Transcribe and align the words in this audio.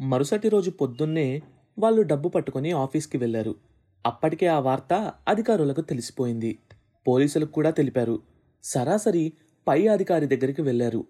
మరుసటి 0.00 0.48
రోజు 0.48 0.70
పొద్దున్నే 0.70 1.42
వాళ్ళు 1.78 2.02
డబ్బు 2.02 2.28
పట్టుకొని 2.28 2.70
ఆఫీస్కి 2.72 3.18
వెళ్ళారు 3.18 3.54
అప్పటికే 4.06 4.46
ఆ 4.46 4.58
వార్త 4.58 5.12
అధికారులకు 5.28 5.80
తెలిసిపోయింది. 5.80 6.58
పోలీసులకు 7.08 7.52
కూడా 7.52 7.70
తెలిపారు. 7.70 8.22
సరాసరి 8.62 9.32
పై 9.68 9.86
అధికారి 9.86 10.26
దగ్గరికి 10.26 10.62
వెళ్ళారు 10.62 11.04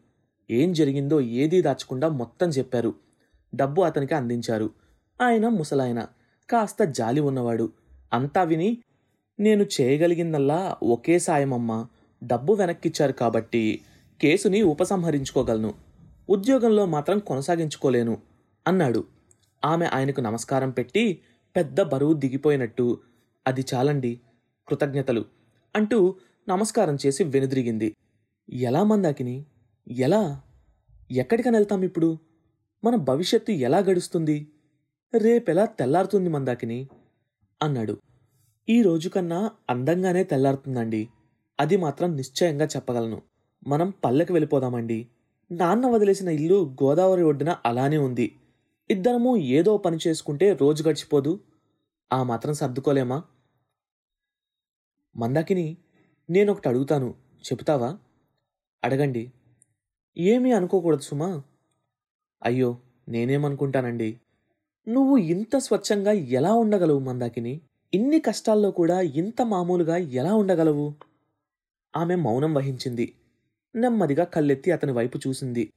ఏం 0.50 0.72
జరిగిందో 0.72 1.20
ఏదీ 1.20 1.62
దాచకుండా 1.62 2.08
మొత్తం 2.08 2.48
చెప్పారు. 2.48 2.94
డబ్బు 3.54 3.82
అతనికి 3.82 4.14
అందించారు. 4.14 4.70
ఆయన 5.20 5.48
ముసలాయన 5.48 6.06
కాస్త 6.50 6.84
జాలి 6.84 7.20
ఉన్నవాడు. 7.20 7.72
అంతా 8.12 8.42
విని 8.42 8.78
నేను 9.40 9.66
చేయగలిగిందల్లా 9.80 10.76
ఒకే 10.82 11.18
సాయమమ్మా. 11.18 11.86
డబ్బు 12.24 12.52
వెనక్కిచ్చారు 12.52 13.12
కాబట్టి 13.12 13.80
కేసుని 14.20 14.62
ఉపసంహరించుకోగలను. 14.62 15.74
ఉద్యోగంలో 16.30 16.86
మాత్రం 16.86 17.18
కొనసాగించుకోలేను. 17.18 18.29
అన్నాడు. 18.70 19.04
ఆమె 19.64 19.86
ఆయనకు 19.86 20.20
నమస్కారం 20.20 20.70
పెట్టి 20.70 21.20
పెద్ద 21.56 21.80
బరువు 21.80 22.12
దిగిపోయినట్టు 22.12 23.00
అది 23.46 23.64
చాలండి 23.74 24.20
కృతజ్ఞతలు 24.68 25.24
అంటూ 25.76 26.14
నమస్కారం 26.48 26.96
చేసి 27.06 27.24
వెనుదిరిగింది. 27.24 27.96
ఎలా 28.50 28.84
మందాకిని? 28.84 29.44
ఎలా? 29.88 30.40
ఎక్కడికని 31.10 31.56
వెళ్తాం 31.56 31.82
ఇప్పుడు? 31.82 32.18
మన 32.84 32.96
భవిష్యత్తు 32.96 33.52
ఎలా 33.52 33.78
గడుస్తుంది? 33.78 34.48
రేపెలా 35.14 35.64
తెల్లారుతుంది 35.64 36.30
మందాకిని? 36.30 36.88
అన్నాడు. 37.62 37.98
ఈ 38.68 38.82
రోజు 38.82 39.08
కన్నా 39.08 39.50
అందంగానే 39.70 40.24
తెల్లారుతుందండి. 40.24 41.08
అది 41.60 41.76
మాత్రం 41.76 42.16
నిశ్చయంగా 42.16 42.64
చెప్పగలను. 42.64 43.22
మనం 43.66 43.92
పల్లెకి 44.04 44.32
వెళ్ళిపోదామండి. 44.32 45.06
నాన్న 45.52 45.86
వదిలేసిన 45.86 46.28
ఇల్లు 46.28 46.76
గోదావరి 46.82 47.22
ఒడ్డున 47.22 47.56
అలానే 47.66 47.98
ఉంది. 47.98 48.36
ఇద్దరము 48.90 49.36
ఏదో 49.36 49.76
పని 49.76 49.98
చేసుకుంటే 50.06 50.52
రోజు 50.52 50.88
గడిచిపోదు. 50.88 51.40
ఆ 52.12 52.22
మాత్రం 52.22 52.54
సర్దుకోలేమా? 52.54 53.22
మందాకిని 55.16 55.76
నేనొకటి 56.30 56.68
అడుగుతాను. 56.68 57.14
చెబుతావా? 57.40 57.98
అడగండి. 58.84 59.32
ఏమీ 60.18 60.52
అనుకోకూడదు 60.52 61.00
సుమా. 61.00 61.42
అయ్యో 62.44 62.78
నేనేమనుకుంటానండి? 63.08 64.20
నువ్వు 64.88 65.16
ఇంత 65.16 65.56
స్వచ్ఛంగా 65.56 66.12
ఎలా 66.12 66.54
ఉండగలవు 66.54 66.98
మందాకిని? 66.98 67.60
ఇన్ని 67.94 68.20
కష్టాల్లో 68.20 68.70
కూడా 68.70 69.00
ఇంత 69.00 69.42
మామూలుగా 69.42 69.96
ఎలా 69.96 70.34
ఉండగలవు? 70.34 70.94
ఆమె 71.96 72.14
మౌనం 72.14 72.54
వహించింది. 72.54 73.14
నెమ్మదిగా 73.74 74.24
కళ్ళెత్తి 74.24 74.70
అతని 74.70 74.92
వైపు 74.92 75.18
చూసింది. 75.18 75.72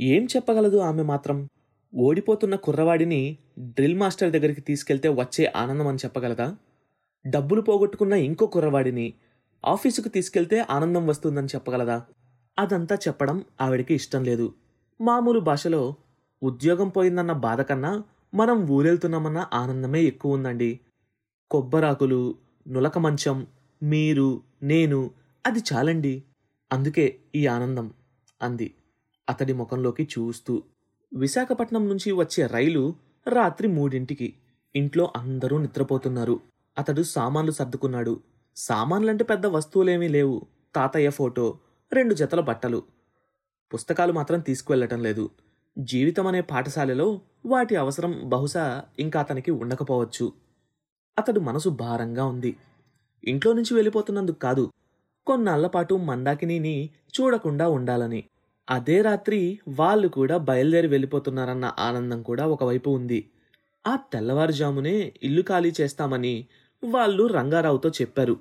ఏం 0.00 0.24
చెప్పగలదు 0.24 0.76
ఆమె 0.76 1.02
మాత్రం? 1.02 1.48
ఓడిపోతున్న 1.94 2.54
కుర్రవాడిని 2.54 3.38
డ్రిల్ 3.58 3.96
మాస్టర్ 3.96 4.30
దగ్గరికి 4.30 4.60
తీసుకెళ్తే 4.60 5.08
వచ్చే 5.08 5.44
ఆనందం 5.56 5.86
అని 5.86 5.98
చెప్పగలదా? 5.98 6.56
డబ్బులు 7.26 7.60
పోగొట్టుకున్న 7.60 8.12
ఇంకో 8.12 8.46
కుర్రవాడిని 8.46 9.14
ఆఫీసుకు 9.64 10.08
తీసుకెళ్తే 10.08 10.66
ఆనందం 10.70 11.06
వస్తుందని 11.06 11.46
చెప్పగలదా? 11.46 12.02
అదంతా 12.58 12.94
చెప్పడం 12.94 13.44
ఆవిడికి 13.60 13.94
ఇష్టం 13.94 14.24
లేదు. 14.24 14.54
మామూలు 15.00 15.40
భాషలో 15.40 15.96
ఉద్యోగం 16.42 16.88
పోయిందన్న 16.88 17.32
బాధ 17.32 17.60
కన్నా 17.60 18.04
మనం 18.34 18.70
ఊరెళ్తున్నామన్న 18.70 19.50
ఆనందమే 19.52 20.02
ఎక్కువ 20.02 20.34
ఉందండి. 20.34 20.80
కొబ్బరాకులు 21.50 22.34
నులక 22.68 22.98
మంచం 22.98 23.46
మీరు 23.82 24.42
నేను 24.62 25.10
అది 25.46 25.62
చాలండి. 25.72 26.22
అందుకే 26.72 27.18
ఈ 27.34 27.46
ఆనందం 27.46 27.94
అంది 28.42 28.74
అతడి 29.28 29.52
ముఖంలోకి 29.52 30.08
చూస్తూ. 30.18 30.62
విశాఖపట్నం 31.12 31.88
నుంచి 31.88 32.12
వచ్చే 32.12 32.46
రైలు 32.46 32.94
రాత్రి 33.28 33.68
మూడింటికి. 33.68 34.34
ఇంట్లో 34.76 35.12
అందరూ 35.16 35.58
నిద్రపోతున్నారు. 35.58 36.40
అతడు 36.78 37.02
సామాన్లు 37.02 37.52
సర్దుకున్నాడు. 37.52 38.20
సామాన్లంటే 38.56 39.24
పెద్ద 39.24 39.46
వస్తువులేమీ 39.46 40.08
లేవు. 40.08 40.42
తాతయ్య 40.74 41.10
ఫోటో 41.10 41.58
రెండు 41.92 42.14
జతల 42.14 42.40
బట్టలు. 42.40 42.82
పుస్తకాలు 43.74 44.12
మాత్రం 44.12 44.40
తీసుకువెళ్ళటం 44.40 45.02
లేదు. 45.02 45.30
జీవితం 45.78 46.26
అనే 46.26 46.40
పాఠశాలలో 46.40 47.20
వాటి 47.46 47.76
అవసరం 47.76 48.22
బహుశా 48.24 48.82
ఇంకా 48.98 49.20
అతనికి 49.20 49.50
ఉండకపోవచ్చు. 49.50 50.32
అతడు 51.18 51.40
మనసు 51.40 51.68
భారంగా 51.68 52.24
ఉంది. 52.24 52.56
ఇంట్లో 53.24 53.52
నుంచి 53.52 53.74
వెళ్ళిపోతున్నందుకు 53.74 54.38
కాదు 54.38 54.72
కొన్నాళ్ళపాటు 55.26 55.94
పాటు 55.94 56.06
మందాకిని 56.06 56.90
చూడకుండా 57.20 57.68
ఉండాలని. 57.68 58.24
అదే 58.68 59.02
రాత్రి 59.02 59.60
వాళ్ళు 59.68 60.08
కూడా 60.08 60.36
బయలుదేరి 60.36 60.88
వెళ్ళిపోతున్నారన్న 60.88 61.72
ఆనందం 61.78 62.22
కూడా 62.22 62.46
ఒకవైపు 62.46 62.90
ఉంది. 62.90 63.30
ఆ 63.86 63.96
తెల్లవారుజామునే 63.96 65.12
ఇల్లు 65.22 65.42
ఖాళీ 65.42 65.72
చేస్తామని 65.80 66.46
వాళ్ళు 66.84 67.26
రంగారావుతో 67.26 67.88
చెప్పారు. 67.88 68.36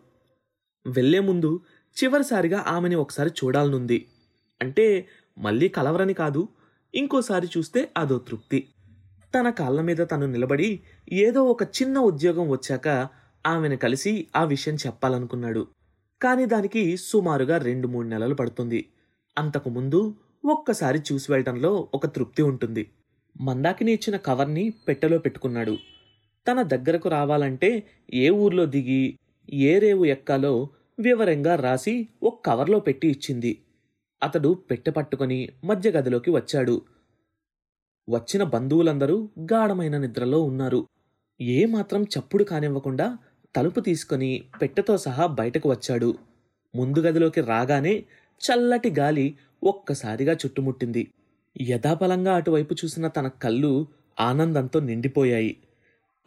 వెళ్ళే 0.88 1.20
ముందు 1.20 1.62
చివరిసారిగా 1.98 2.60
ఆమెని 2.68 2.96
ఒకసారి 2.96 3.30
చూడాలనుంది. 3.30 4.06
అంటే 4.62 5.08
మళ్ళీ 5.38 5.68
కలవరని 5.68 6.14
కాదు 6.14 6.48
ఇంకోసారి 6.94 7.50
చూస్తే 7.58 7.90
అదో 7.98 8.18
తృప్తి. 8.18 8.68
తన 9.36 9.50
కాళ్ళ 9.50 9.82
మీద 9.82 9.98
తను 9.98 10.26
నిలబడి 10.26 10.80
ఏదో 11.14 11.44
ఒక 11.44 11.64
చిన్న 11.64 12.00
ఉద్యోగం 12.00 12.50
వచ్చాక 12.50 12.88
ఆమెను 13.46 13.78
కలిసి 13.78 14.28
ఆ 14.36 14.44
విషయం 14.44 14.76
చెప్పాలనుకున్నాడు. 14.76 15.68
కానీ 16.22 16.46
దానికి 16.46 16.98
సుమారుగా 16.98 17.58
రెండు 17.58 17.88
మూడు 17.88 18.08
నెలలు 18.08 18.36
పడుతుంది. 18.36 18.80
అంతకుముందు 19.38 20.16
ఒక్కసారి 20.46 21.04
చూసి 21.14 21.32
వెళ్ళడంలో 21.32 21.88
ఒక 21.94 22.06
తృప్తి 22.06 22.42
ఉంటుంది. 22.42 22.90
మందాకిని 23.42 23.92
ఇచ్చిన 23.94 24.18
కవర్ని 24.18 24.70
పెట్టెలో 24.88 25.18
పెట్టుకున్నాడు. 25.18 25.78
తన 26.48 26.62
దగ్గరకు 26.62 27.10
రావాలంటే 27.10 27.84
ఏ 28.14 28.30
ఊర్లో 28.30 28.66
దిగి 28.66 29.18
ఏ 29.54 29.80
రేవు 29.80 30.06
ఎక్కాలో 30.06 30.70
వివరంగా 31.00 31.56
రాసి 31.56 32.08
ఒక 32.24 32.46
కవర్లో 32.46 32.80
పెట్టి 32.80 33.08
ఇచ్చింది. 33.08 33.62
అతడు 34.24 34.54
పెట్టె 34.72 34.92
పట్టుకొని 34.92 35.50
మధ్య 35.64 35.92
గదిలోకి 35.92 36.32
వచ్చాడు. 36.32 36.82
వచ్చిన 38.10 38.44
బంధువులందరూ 38.44 39.30
గాఢమైన 39.40 39.98
నిద్రలో 39.98 40.42
ఉన్నారు. 40.44 40.88
ఏ 41.42 41.66
మాత్రం 41.66 42.04
చప్పుడు 42.04 42.44
కానివ్వకుండా 42.44 43.18
తలుపు 43.56 43.80
తీసుకొని 43.80 44.44
పెట్టెతో 44.62 44.98
సహా 44.98 45.26
బయటకు 45.26 45.70
వచ్చాడు. 45.70 46.16
ముందు 46.76 47.00
గదిలోకి 47.00 47.42
రాగానే 47.42 48.06
చల్లటి 48.42 48.90
గాలి 48.90 49.38
ఒక్కసారిగా 49.64 50.34
చుట్టుముట్టింది. 50.34 51.04
యథాబలంగా 51.62 52.36
అటువైపు 52.36 52.74
చూసిన 52.74 53.08
తన 53.08 53.28
కళ్ళు 53.28 53.88
ఆనందంతో 54.20 54.80
నిండిపోయాయి. 54.80 55.58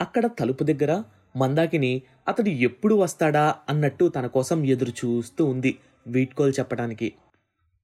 అక్కడ 0.00 0.26
తలుపు 0.26 0.64
దగ్గర 0.64 1.02
మందాకిని 1.36 2.02
అతడు 2.28 2.48
ఎప్పుడు 2.48 2.94
వస్తాడా? 2.94 3.54
అన్నట్టు 3.68 4.08
తన 4.08 4.26
కోసం 4.26 4.66
ఎదురు 4.66 4.90
చూస్తూ 4.90 5.44
ఉంది 5.44 5.78
వీడ్కోలు 6.06 6.50
చెప్పడానికి 6.50 7.12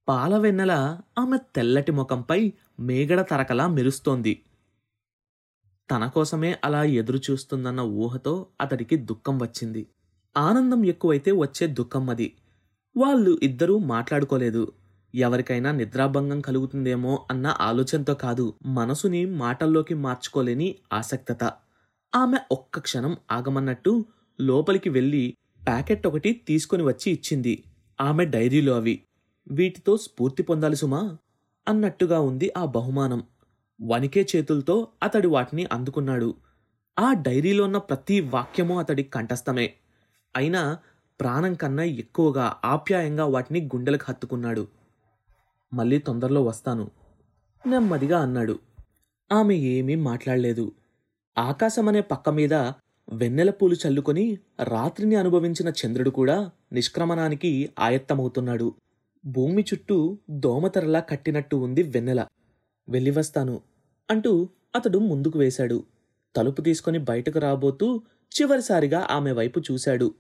పాల 0.08 0.36
వెన్నెల 0.36 1.00
ఆమె 1.18 1.38
తెల్లటి 1.56 1.92
ముఖంపై 1.92 2.52
మేగడ 2.80 3.20
తరకలా 3.20 3.68
మెరుస్తోంది. 3.68 4.42
తన 5.90 6.06
కోసమే 6.06 6.56
అలా 6.64 6.82
ఎదురు 6.82 7.20
చూస్తుందన్న 7.30 7.80
ఊహతో 7.80 8.46
అతడికి 8.60 8.96
దుఃఖం 8.96 9.38
వచ్చింది. 9.38 9.86
ఆనందం 10.36 10.84
ఎక్కువైతే 10.84 11.30
వచ్చే 11.32 11.66
దుఃఖం 11.66 12.10
అది. 12.10 12.32
వాళ్ళు 12.96 13.38
ఇద్దరూ 13.42 13.78
మాట్లాడుకోలేదు. 13.78 14.72
ఎవరికైనా 15.14 15.70
నిద్రాభంగం 15.70 16.40
కలుగుతుందేమో 16.40 17.26
అన్న 17.30 17.56
ఆలోచనతో 17.60 18.14
కాదు 18.14 18.54
మనసుని 18.66 19.26
మాటల్లోకి 19.26 19.94
మార్చుకోలేని 19.94 20.74
ఆసక్తత. 20.92 21.44
ఆమె 22.14 22.38
ఒక్క 22.52 22.78
క్షణం 22.78 23.16
ఆగమన్నట్టు 23.30 24.04
లోపలికి 24.40 24.88
వెళ్ళి 24.88 25.36
ప్యాకెట్ 25.66 26.06
ఒకటి 26.06 26.32
తీసుకొని 26.48 26.82
వచ్చి 26.82 27.12
ఇచ్చింది. 27.12 27.64
ఆమె 28.00 28.24
డైరీలో 28.24 28.74
అవి. 28.74 29.02
వీటితో 29.48 29.96
స్ఫూర్తి 29.96 30.42
పొందాలి 30.42 30.76
సుమా 30.76 31.16
అన్నట్టుగా 31.68 32.20
ఉంది 32.20 32.52
ఆ 32.56 32.64
బహుమానం. 32.64 33.22
వణికే 33.82 34.26
చేతులతో 34.36 34.88
అతడు 35.02 35.28
వాటిని 35.28 35.66
అందుకున్నాడు. 35.72 36.34
ఆ 36.98 37.12
డైరీలో 37.12 37.64
ఉన్న 37.64 37.76
ప్రతి 37.76 38.20
వాక్యము 38.20 38.78
అతడి 38.78 39.02
కంఠస్థమే. 39.02 39.74
అయినా 40.36 40.78
ప్రాణం 41.20 41.54
కన్నా 41.54 41.82
ఎక్కువగా 41.82 42.56
ఆప్యాయంగా 42.64 43.24
వాటిని 43.24 43.60
గుండెలకు 43.60 44.04
హత్తుకున్నాడు. 44.08 44.68
మళ్ళీ 45.72 45.98
తొందరలో 45.98 46.42
వస్తాను 46.42 46.90
నెమ్మదిగా 47.66 48.18
అన్నాడు. 48.18 48.58
ఆమె 49.32 49.54
ఏమీ 49.54 49.94
మాట్లాడలేదు. 49.94 50.72
ఆకాశమనే 51.38 52.00
పక్క 52.00 52.28
మీద 52.28 52.54
వెన్నెల 53.12 53.50
పూలు 53.50 53.76
చల్లుకొని 53.86 54.38
రాత్రిని 54.62 55.16
అనుభవించిన 55.16 55.72
చంద్రుడు 55.80 56.10
కూడా 56.10 56.50
నిష్క్రమణానికి 56.72 57.70
ఆయత్తమవుతున్నాడు. 57.78 58.74
భూమి 59.26 59.62
చుట్టూ 59.62 60.18
దోమతెరలా 60.30 61.00
కట్టినట్టు 61.00 61.56
ఉంది 61.56 61.82
వెన్నెల. 61.82 62.26
వెళ్ళి 62.88 63.10
వస్తాను 63.10 63.60
అంటూ 64.10 64.48
అతడు 64.76 64.98
ముందుకు 64.98 65.38
వేశాడు. 65.38 65.84
తలుపు 66.36 66.60
తీసుకొని 66.60 66.98
బయటకు 66.98 67.38
రాబోతూ 67.38 68.02
చివరిసారిగా 68.32 69.06
ఆమె 69.10 69.32
వైపు 69.32 69.60
చూశాడు. 69.60 70.14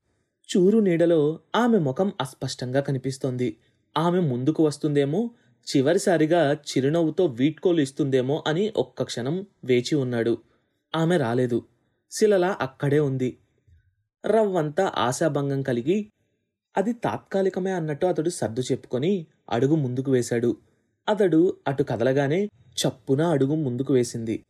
చూరు 0.48 0.78
నీడలో 0.78 1.40
ఆమె 1.54 1.78
ముఖం 1.78 2.12
అస్పష్టంగా 2.20 2.80
కనిపిస్తోంది. 2.80 3.56
ఆమె 3.96 4.20
ముందుకు 4.20 4.64
వస్తుందేమో 4.64 5.30
చివరిసారిగా 5.66 6.52
చిరునవ్వుతో 6.52 7.26
వీడ్కోలు 7.26 7.80
ఇస్తుందేమో 7.80 8.44
అని 8.46 8.72
ఒక్క 8.76 9.02
క్షణం 9.02 9.46
వేచి 9.64 9.94
ఉన్నాడు. 9.94 10.38
ఆమె 10.96 11.16
రాలేదు. 11.16 11.62
శిలలా 12.10 12.56
అక్కడే 12.60 12.98
ఉంది. 12.98 13.38
రవ్వంతా 14.26 14.92
ఆశాభంగం 14.96 15.62
కలిగి 15.62 16.10
అది 16.76 16.92
తాత్కాలికమే 16.92 17.72
అన్నట్టు 17.72 18.06
అతడు 18.06 18.30
సర్దు 18.30 18.60
చెప్పుకొని 18.60 19.26
అడుగు 19.50 19.74
ముందుకు 19.74 20.10
వేశాడు. 20.10 20.56
అతడు 21.08 21.56
అటు 21.66 21.82
కదలగానే 21.82 22.44
చప్పున 22.80 23.22
అడుగు 23.22 23.54
ముందుకు 23.54 23.92
వేసింది. 23.94 24.44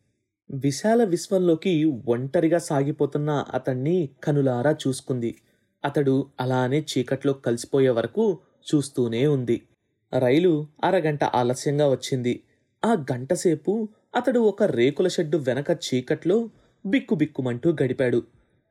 విశాల 0.50 1.04
విశ్వంలోకి 1.04 1.84
ఒంటరిగా 1.84 2.58
సాగిపోతున్న 2.58 3.44
అతన్ని 3.54 4.10
కనులారా 4.24 4.76
చూసుకుంది. 4.88 5.36
అతడు 5.86 6.26
అలానే 6.40 6.84
చీకట్లో 6.92 7.32
కలిసిపోయే 7.32 7.88
వరకు 7.88 8.38
చూస్తూనే 8.68 9.26
ఉంది. 9.26 9.62
రైలు 10.18 10.66
అరగంట 10.84 11.24
ఆలస్యంగా 11.24 11.90
వచ్చింది. 11.90 12.42
ఆ 12.84 12.92
గంటసేపు 13.12 13.88
అతడు 14.16 14.40
ఒక 14.40 14.62
రేకుల 14.62 15.08
షెడ్డు 15.08 15.38
వెనక 15.38 15.70
చీకట్లో 15.70 16.50
బిక్కుబిక్కుమంటూ 16.86 17.76
గడిపాడు. 17.82 18.22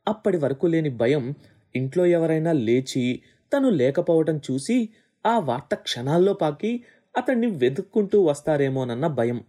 అప్పటి 0.07 0.37
వరకు 0.37 0.67
లేని 0.67 0.89
భయం 0.89 1.35
ఇంట్లో 1.75 2.05
ఎవరైనా 2.05 2.51
లేచి 2.51 3.21
తను 3.53 3.69
లేకపోవటం 3.69 4.37
చూసి 4.37 4.89
ఆ 5.25 5.39
వార్త 5.39 5.75
క్షణాల్లో 5.75 6.33
పాకి 6.33 6.83
అతన్ని 7.17 7.47
వెతుక్కుంటూ 7.47 8.23
వస్తారేమోనన్న 8.23 9.07
భయం. 9.07 9.43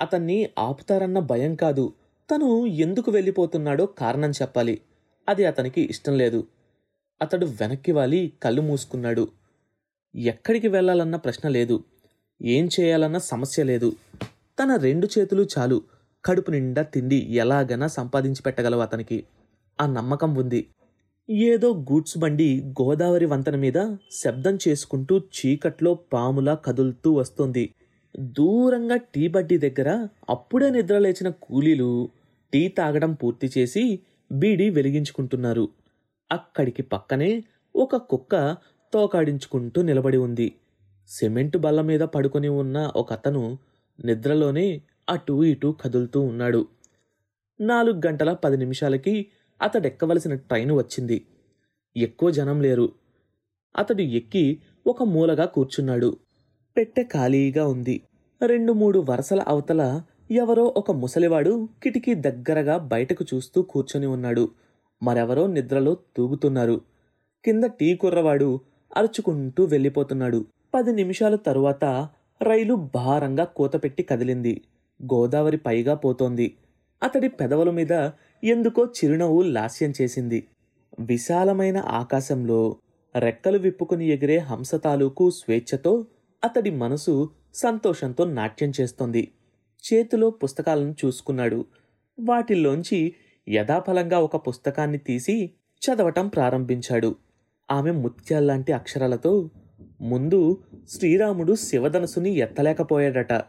అతన్ని 0.00 0.50
ఆపుతారన్న 0.58 1.18
భయం 1.18 1.54
కాదు. 1.54 1.92
తను 2.30 2.66
ఎందుకు 2.66 3.10
వెళ్ళిపోతున్నాడో 3.10 3.86
కారణం 3.86 4.30
చెప్పాలి. 4.30 4.80
అది 5.28 5.44
అతనికి 5.44 5.80
ఇష్టం 5.80 6.18
లేదు. 6.18 6.46
అతడు 7.22 7.46
వెనక్కి 7.46 7.92
వాలి 7.92 8.32
కళ్ళు 8.42 8.62
మూసుకున్నాడు. 8.62 9.28
ఎక్కడికి 10.16 10.68
వెళ్ళాలన్న 10.68 11.16
ప్రశ్న 11.16 11.48
లేదు. 11.48 11.84
ఏం 12.42 12.68
చేయాలన్న 12.80 13.18
సమస్య 13.18 13.62
లేదు. 13.62 13.96
తన 14.62 14.76
రెండు 14.76 15.08
చేతులు 15.18 15.46
చాలు. 15.58 15.82
కడుపు 16.24 16.50
నిండా 16.50 16.82
తిండి 16.82 17.16
ఎలాగైనా 17.16 17.86
సంపాదించి 17.86 18.42
పెట్టగలవు 18.42 18.80
అతనికి. 18.80 19.24
ఆ 19.80 19.86
నమ్మకం 19.86 20.34
ఉంది. 20.34 20.66
ఏదో 21.30 21.74
గూడ్స్ 21.74 22.18
బండి 22.18 22.62
గోదావరి 22.82 23.26
వంతెన 23.26 23.56
మీద 23.56 23.96
శబ్దం 24.10 24.58
చేసుకుంటూ 24.68 25.18
చీకట్లో 25.18 25.94
పాములా 26.12 26.54
కదులుతూ 26.54 27.12
వస్తుంది. 27.12 27.74
దూరంగా 28.16 28.96
టీ 28.96 29.28
బడ్డీ 29.28 29.58
దగ్గర 29.58 30.08
అప్పుడే 30.30 30.70
నిద్రలేచిన 30.70 31.28
కూలీలు 31.28 32.08
టీ 32.52 32.68
తాగడం 32.68 33.12
పూర్తి 33.12 33.50
చేసి 33.58 34.00
బీడి 34.32 34.70
వెలిగించుకుంటున్నారు. 34.70 35.68
అక్కడికి 36.32 36.82
పక్కనే 36.82 37.44
ఒక 37.76 37.96
కుక్క 37.96 38.56
తోకాడించుకుంటూ 38.92 39.82
నిలబడి 39.82 40.16
ఉంది. 40.16 40.54
సిమెంటు 41.08 41.58
బల్ల 41.58 41.80
మీద 41.80 42.00
పడుకొని 42.00 42.48
ఉన్న 42.48 42.92
ఒక 42.96 43.12
అతను 43.12 43.58
నిద్రలోనే 44.04 44.80
అటూ 45.10 45.44
ఇటూ 45.44 45.72
కదులుతూ 45.72 46.20
ఉన్నాడు. 46.20 46.68
నాలుగు 47.60 48.00
గంటల 48.06 48.32
పది 48.32 48.56
నిమిషాలకి 48.56 49.26
అతడెక్కవలసిన 49.62 50.34
ట్రైన్ 50.34 50.72
వచ్చింది. 50.72 51.24
ఎక్కువ 51.96 52.30
జనం 52.30 52.60
లేరు. 52.60 52.92
అతడు 53.76 54.02
ఎక్కి 54.02 54.58
ఒక 54.86 55.02
మూలగా 55.02 55.44
కూర్చున్నాడు. 55.44 56.16
పెట్టె 56.76 57.02
ఖాళీగా 57.02 57.66
ఉంది. 57.66 58.02
రెండు 58.46 58.72
మూడు 58.72 59.06
వరసల 59.08 59.40
అవతల 59.40 60.02
ఎవరో 60.30 60.74
ఒక 60.76 60.90
ముసలివాడు 60.90 61.68
కిటికీ 61.82 62.14
దగ్గరగా 62.14 62.78
బయటకు 62.78 63.24
చూస్తూ 63.34 63.62
కూర్చొని 63.62 64.06
ఉన్నాడు. 64.06 64.48
మరెవరో 65.02 65.46
నిద్రలో 65.46 65.96
తూగుతున్నారు. 66.16 66.80
కింద 67.44 67.64
టీ 67.64 67.96
కుర్రవాడు 67.96 68.60
అరుచుకుంటూ 68.96 69.64
వెళ్ళిపోతున్నాడు. 69.64 70.44
పది 70.74 70.92
నిమిషాల 70.92 71.34
తరువాత 71.36 71.84
రైలు 72.42 72.74
భారంగా 72.94 73.44
కూతపెట్టి 73.44 74.02
కదిలింది. 74.02 74.62
గోదావరి 75.02 75.56
పైగా 75.56 75.94
పోతోంది. 75.94 76.56
అతడి 77.02 77.28
పెదవుల 77.28 77.70
మీద 77.70 77.92
ఎందుకో 78.44 78.84
చిరునవ్వు 78.84 79.42
లాస్యం 79.42 79.92
చేసింది. 80.02 80.46
విశాలమైన 80.98 81.78
ఆకాశంలో 81.78 82.76
రెక్కలు 83.16 83.58
విప్పుకుని 83.58 84.08
ఎగిరే 84.08 84.38
హంస 84.38 84.74
తాలూకు 84.74 85.30
స్వేచ్ఛతో 85.30 86.06
అతడి 86.44 86.70
మనసు 86.70 87.30
సంతోషంతో 87.54 88.24
నాట్యం 88.24 88.72
చేస్తోంది. 88.80 89.32
చేతిలో 89.84 90.30
పుస్తకాలను 90.30 90.94
చూసుకున్నాడు. 91.04 91.64
వాటిల్లోంచి 92.20 93.14
యథాఫలంగా 93.50 94.18
ఒక 94.18 94.48
పుస్తకాన్ని 94.48 94.98
తీసి 94.98 95.50
చదవటం 95.82 96.28
ప్రారంభించాడు. 96.28 97.16
ఆమె 97.70 97.90
ముత్యాల్లాంటి 97.90 98.72
అక్షరాలతో 98.72 99.50
ముందు 100.00 100.62
శ్రీరాముడు 100.88 101.54
శివధనసుని 101.54 102.30
ఎత్తలేకపోయాడట. 102.30 103.42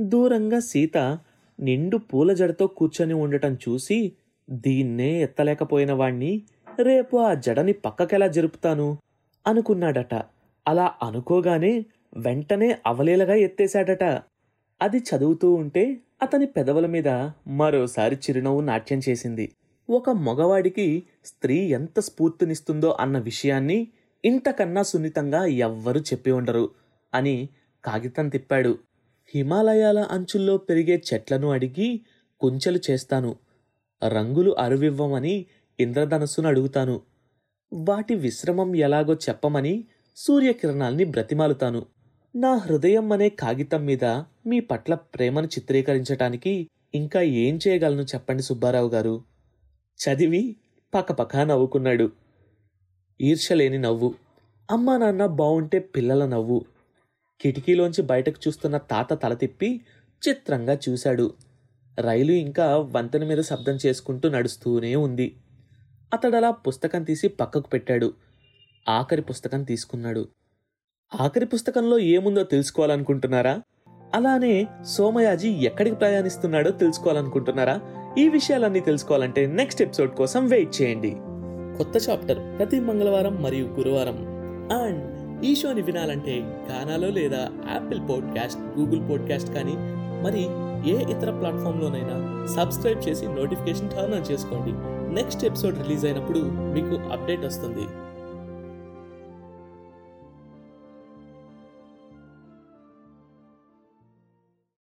దూరంగా 0.00 0.60
సీత 0.60 1.18
నిండు 1.60 1.96
పూల 1.96 2.32
జడతో 2.32 2.66
కూర్చొని 2.66 3.14
ఉండటం 3.14 3.54
చూసి 3.54 4.12
దీన్నే 4.50 5.22
ఎత్తలేకపోయిన 5.22 5.92
వాణ్ణి 5.92 6.42
రేపు 6.82 7.16
ఆ 7.16 7.34
జడని 7.34 7.72
పక్కకెలా 7.72 8.26
జరుపుతాను? 8.26 8.98
అనుకున్నాడట. 9.46 10.14
అలా 10.68 10.94
అనుకోగానే 11.02 11.86
వెంటనే 12.16 12.78
అవలేలగా 12.86 13.34
ఎత్తేశాడట. 13.34 14.04
అది 14.82 14.98
చదువుతూ 14.98 15.54
ఉంటే 15.54 15.96
అతని 16.22 16.46
పెదవుల 16.46 16.86
మీద 16.86 17.08
మరోసారి 17.46 18.16
చిరునవ్వు 18.16 18.60
నాట్యం 18.60 19.00
చేసింది. 19.08 19.52
ఒక 19.90 20.10
మగవాడికి 20.10 21.02
స్త్రీ 21.24 21.58
ఎంత 21.58 22.00
స్ఫూర్తినిస్తుందో 22.00 22.96
అన్న 23.00 23.18
విషయాన్ని 23.18 23.88
ఇంతకన్నా 24.24 24.82
సున్నితంగా 24.82 25.44
ఎవ్వరూ 25.44 26.00
చెప్పి 26.00 26.30
ఉండరు 26.30 26.70
అని 27.14 27.48
కాగితం 27.84 28.28
తిప్పాడు. 28.28 28.78
హిమాలయాల 29.34 29.98
అంచుల్లో 29.98 30.56
పెరిగే 30.56 31.02
చెట్లను 31.14 31.50
అడిగి 31.50 32.00
కుంచెలు 32.40 32.80
చేస్తాను. 32.90 33.36
రంగులు 34.08 34.50
అరువివ్వమని 34.58 35.46
ఇంద్రధనస్సును 35.80 36.48
అడుగుతాను. 36.48 37.00
వాటి 37.72 38.14
విశ్రమం 38.14 38.76
ఎలాగో 38.76 39.14
చెప్పమని 39.14 39.84
సూర్యకిరణాల్ని 40.16 41.04
బ్రతిమాలుతాను. 41.04 41.86
నా 42.36 42.54
హృదయం 42.54 43.12
అనే 43.12 43.28
కాగితం 43.28 43.84
మీద 43.84 44.04
మీ 44.46 44.60
పట్ల 44.60 44.94
ప్రేమను 44.94 45.46
చిత్రీకరించటానికి 45.46 46.68
ఇంకా 46.94 47.20
ఏం 47.20 47.58
చేయగలను 47.68 48.02
చెప్పండి 48.02 48.42
సుబ్బారావు 48.42 48.88
గారు? 48.88 49.24
చదివి 49.98 50.56
పక్కపక్క 50.94 51.36
నవ్వుకున్నాడు. 51.36 52.12
ఈర్షలేని 53.20 53.78
నవ్వు. 53.78 54.14
అమ్మా 54.70 54.96
నాన్న 54.96 55.26
బావుంటే 55.26 55.78
పిల్లల 55.78 56.26
నవ్వు. 56.26 56.64
కిటికీలోంచి 57.40 58.02
బయటకు 58.02 58.40
చూస్తున్న 58.48 58.76
తాత 58.76 59.22
తల 59.22 59.34
తిప్పి 59.34 59.80
చిత్రంగా 60.28 60.78
చూశాడు. 60.88 61.34
రైలు 62.00 62.32
ఇంకా 62.32 62.76
వంతెన 62.76 63.24
మీద 63.24 63.38
శబ్దం 63.38 63.78
చేసుకుంటూ 63.86 64.28
నడుస్తూనే 64.28 64.96
ఉంది. 64.96 65.36
అతడలా 66.14 66.50
పుస్తకం 66.50 67.02
తీసి 67.02 67.28
పక్కకు 67.28 67.68
పెట్టాడు. 67.68 68.14
ఆఖరి 68.88 69.22
పుస్తకం 69.22 69.62
తీసుకున్నాడు. 69.62 70.28
ఆఖరి 71.20 71.46
పుస్తకంలో 71.46 71.98
ఏముందో 71.98 72.42
తెలుసుకోవాలనుకుంటున్నారా? 72.42 73.60
అలానే 74.14 74.66
సోమయాజీ 74.84 75.48
ఎక్కడికి 75.48 75.96
ప్రయాణిస్తున్నాడో 75.96 76.70
తెలుసుకోవాలనుకుంటున్నారా? 76.70 77.80
ఈ 78.18 78.28
విషయాలన్నీ 78.28 78.80
తెలుసుకోవాలంటే 78.80 79.46
నెక్స్ట్ 79.46 79.82
ఎపిసోడ్ 79.82 80.10
కోసం 80.10 80.46
వెయిట్ 80.46 80.82
చేయండి. 80.82 81.16
కొత్త 81.76 82.08
చాప్టర్ 82.10 82.58
ప్రతి 82.58 82.80
మంగళవారం 82.80 83.42
మరియు 83.42 83.64
గురువారం. 83.64 84.16
అండ్ 84.82 85.44
ఈ 85.44 85.54
షోని 85.54 85.82
వినాలంటే 85.82 86.38
గానాలో 86.40 87.08
లేదా 87.08 87.48
యాపిల్ 87.72 88.00
పాడ్కాస్ట్ 88.00 88.78
గూగుల్ 88.78 89.10
పాడ్కాస్ట్ 89.10 89.54
కానీ 89.54 89.74
మరి 90.22 90.42
ఏ 90.90 91.02
ఇతర 91.02 91.30
ప్లాట్ఫామ్లోనైనా 91.30 92.46
సబ్స్క్రైబ్ 92.56 93.08
చేసి 93.08 93.26
నోటిఫికేషన్ 93.26 93.90
టర్న్ 93.90 94.14
ఆన్ 94.14 94.32
చేసుకోండి. 94.32 94.72
నెక్స్ట్ 95.14 95.44
ఎపిసోడ్ 95.44 95.82
రిలీజ్ 95.82 96.04
అయినప్పుడు 96.04 96.38
మీకు 96.44 96.96
అప్డేట్ 97.12 97.44
వస్తుంది. 97.44 98.03